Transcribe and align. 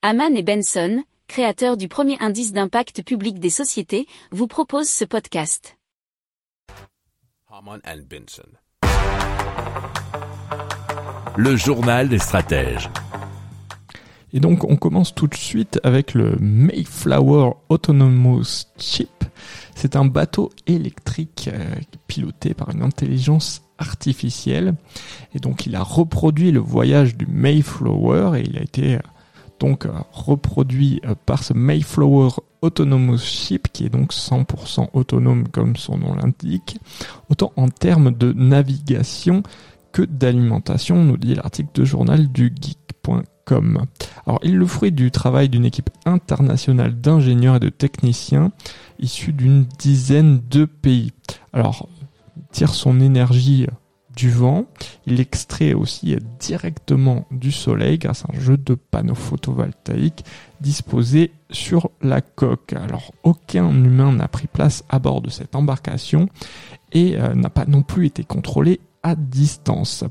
Haman 0.00 0.36
et 0.36 0.44
Benson, 0.44 1.02
créateurs 1.26 1.76
du 1.76 1.88
premier 1.88 2.16
indice 2.20 2.52
d'impact 2.52 3.02
public 3.02 3.40
des 3.40 3.50
sociétés, 3.50 4.06
vous 4.30 4.46
proposent 4.46 4.88
ce 4.88 5.04
podcast. 5.04 5.76
Haman 7.50 7.80
and 7.84 8.02
Benson. 8.08 8.46
Le 11.36 11.56
journal 11.56 12.08
des 12.08 12.20
stratèges. 12.20 12.88
Et 14.32 14.38
donc 14.38 14.62
on 14.62 14.76
commence 14.76 15.12
tout 15.16 15.26
de 15.26 15.34
suite 15.34 15.80
avec 15.82 16.14
le 16.14 16.36
Mayflower 16.38 17.54
Autonomous 17.68 18.66
Ship. 18.78 19.24
C'est 19.74 19.96
un 19.96 20.04
bateau 20.04 20.50
électrique 20.68 21.50
euh, 21.52 21.74
piloté 22.06 22.54
par 22.54 22.70
une 22.70 22.84
intelligence 22.84 23.62
artificielle. 23.78 24.76
Et 25.34 25.40
donc 25.40 25.66
il 25.66 25.74
a 25.74 25.82
reproduit 25.82 26.52
le 26.52 26.60
voyage 26.60 27.16
du 27.16 27.26
Mayflower 27.26 28.38
et 28.38 28.44
il 28.48 28.58
a 28.58 28.62
été 28.62 28.94
euh, 28.94 29.00
donc 29.60 29.86
euh, 29.86 29.90
reproduit 30.12 31.00
par 31.26 31.42
ce 31.42 31.52
Mayflower 31.52 32.30
Autonomous 32.62 33.18
Ship 33.18 33.68
qui 33.72 33.86
est 33.86 33.90
donc 33.90 34.12
100% 34.12 34.88
autonome 34.92 35.48
comme 35.48 35.76
son 35.76 35.98
nom 35.98 36.14
l'indique, 36.14 36.78
autant 37.30 37.52
en 37.56 37.68
termes 37.68 38.12
de 38.12 38.32
navigation 38.32 39.42
que 39.92 40.02
d'alimentation, 40.02 41.04
nous 41.04 41.16
dit 41.16 41.34
l'article 41.34 41.70
de 41.74 41.84
journal 41.84 42.28
du 42.28 42.52
geek.com. 42.60 43.84
Alors, 44.26 44.40
il 44.42 44.54
est 44.54 44.58
le 44.58 44.66
fruit 44.66 44.92
du 44.92 45.10
travail 45.10 45.48
d'une 45.48 45.64
équipe 45.64 45.90
internationale 46.04 47.00
d'ingénieurs 47.00 47.56
et 47.56 47.60
de 47.60 47.68
techniciens 47.68 48.52
issus 48.98 49.32
d'une 49.32 49.64
dizaine 49.78 50.42
de 50.50 50.66
pays. 50.66 51.12
Alors, 51.52 51.88
tire 52.52 52.74
son 52.74 53.00
énergie 53.00 53.66
du 54.18 54.30
vent, 54.30 54.64
il 55.06 55.20
extrait 55.20 55.74
aussi 55.74 56.16
directement 56.40 57.24
du 57.30 57.52
soleil 57.52 57.98
grâce 57.98 58.24
à 58.24 58.34
un 58.34 58.40
jeu 58.40 58.56
de 58.56 58.74
panneaux 58.74 59.14
photovoltaïques 59.14 60.24
disposés 60.60 61.30
sur 61.50 61.90
la 62.02 62.20
coque. 62.20 62.72
Alors, 62.72 63.12
aucun 63.22 63.70
humain 63.70 64.12
n'a 64.12 64.26
pris 64.26 64.48
place 64.48 64.82
à 64.88 64.98
bord 64.98 65.22
de 65.22 65.30
cette 65.30 65.54
embarcation 65.54 66.28
et 66.92 67.16
euh, 67.16 67.36
n'a 67.36 67.48
pas 67.48 67.64
non 67.66 67.82
plus 67.82 68.06
été 68.06 68.24
contrôlé 68.24 68.80
à 69.04 69.14
distance. 69.14 70.02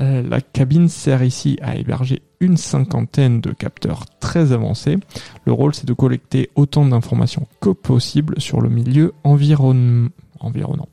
Euh, 0.00 0.22
la 0.22 0.42
cabine 0.42 0.90
sert 0.90 1.22
ici 1.22 1.58
à 1.62 1.76
héberger 1.76 2.20
une 2.40 2.58
cinquantaine 2.58 3.40
de 3.40 3.52
capteurs 3.52 4.04
très 4.20 4.52
avancés. 4.52 4.98
Le 5.46 5.52
rôle 5.52 5.74
c'est 5.74 5.86
de 5.86 5.94
collecter 5.94 6.50
autant 6.56 6.84
d'informations 6.84 7.46
que 7.62 7.70
possible 7.70 8.38
sur 8.38 8.60
le 8.60 8.68
milieu 8.68 9.14
environnant. 9.24 10.88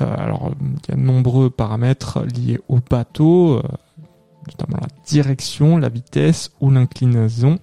Euh, 0.00 0.14
alors 0.18 0.52
il 0.60 0.90
y 0.90 0.92
a 0.92 0.96
de 0.96 1.00
nombreux 1.00 1.50
paramètres 1.50 2.24
liés 2.24 2.60
au 2.68 2.78
bateau, 2.78 3.58
euh, 3.58 3.62
notamment 4.46 4.78
la 4.80 4.88
direction, 5.06 5.78
la 5.78 5.88
vitesse 5.88 6.50
ou 6.60 6.70
l'inclinaison, 6.70 7.58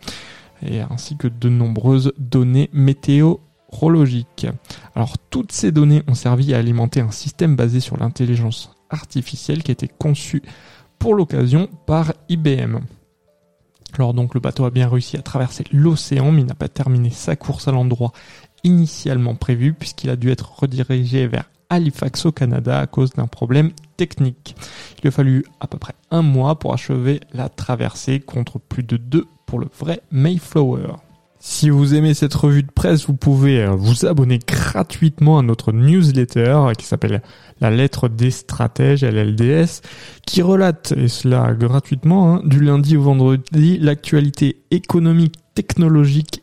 et 0.65 0.81
ainsi 0.81 1.17
que 1.17 1.27
de 1.27 1.49
nombreuses 1.49 2.13
données 2.17 2.69
météorologiques. 2.73 4.47
Alors 4.95 5.17
toutes 5.29 5.51
ces 5.51 5.71
données 5.71 6.03
ont 6.07 6.15
servi 6.15 6.53
à 6.53 6.57
alimenter 6.57 7.01
un 7.01 7.11
système 7.11 7.55
basé 7.55 7.79
sur 7.79 7.97
l'intelligence 7.97 8.71
artificielle 8.89 9.63
qui 9.63 9.71
a 9.71 9.73
été 9.73 9.87
conçu 9.87 10.43
pour 10.99 11.15
l'occasion 11.15 11.67
par 11.85 12.13
IBM. 12.29 12.79
Alors 13.93 14.13
donc 14.13 14.33
le 14.33 14.39
bateau 14.39 14.65
a 14.65 14.71
bien 14.71 14.89
réussi 14.89 15.17
à 15.17 15.21
traverser 15.21 15.65
l'océan 15.71 16.31
mais 16.31 16.41
il 16.41 16.47
n'a 16.47 16.55
pas 16.55 16.69
terminé 16.69 17.11
sa 17.11 17.35
course 17.35 17.67
à 17.67 17.71
l'endroit 17.71 18.11
initialement 18.63 19.35
prévu 19.35 19.73
puisqu'il 19.73 20.09
a 20.09 20.15
dû 20.15 20.31
être 20.31 20.59
redirigé 20.59 21.27
vers 21.27 21.49
Halifax 21.73 22.25
au 22.25 22.31
Canada 22.31 22.79
à 22.79 22.87
cause 22.87 23.11
d'un 23.11 23.27
problème 23.27 23.71
technique. 23.97 24.55
Il 25.01 25.07
a 25.07 25.11
fallu 25.11 25.43
à 25.59 25.67
peu 25.67 25.77
près 25.77 25.93
un 26.11 26.21
mois 26.21 26.59
pour 26.59 26.73
achever 26.73 27.19
la 27.33 27.49
traversée 27.49 28.19
contre 28.19 28.59
plus 28.59 28.83
de 28.83 28.97
deux 28.97 29.25
pour 29.45 29.59
le 29.59 29.67
vrai 29.79 30.01
Mayflower. 30.11 30.93
Si 31.45 31.69
vous 31.69 31.93
aimez 31.93 32.13
cette 32.13 32.33
revue 32.35 32.63
de 32.63 32.71
presse, 32.71 33.05
vous 33.05 33.15
pouvez 33.15 33.63
euh, 33.63 33.71
vous 33.71 34.05
abonner 34.05 34.39
gratuitement 34.39 35.39
à 35.39 35.41
notre 35.41 35.73
newsletter 35.73 36.71
qui 36.77 36.85
s'appelle 36.85 37.21
La 37.59 37.69
lettre 37.69 38.07
des 38.07 38.31
stratèges, 38.31 39.03
LLDS, 39.03 39.81
qui 40.25 40.41
relate, 40.41 40.93
et 40.95 41.09
cela 41.09 41.53
gratuitement, 41.53 42.35
hein, 42.35 42.41
du 42.45 42.61
lundi 42.61 42.95
au 42.95 43.01
vendredi, 43.01 43.77
l'actualité 43.77 44.61
économique, 44.71 45.35
technologique, 45.53 46.42